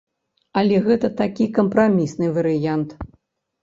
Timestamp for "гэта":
0.87-1.13